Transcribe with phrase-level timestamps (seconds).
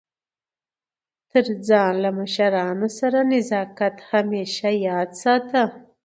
[1.31, 5.63] تر ځان له مشرانو سره نزاکت همېشه یاد ساته!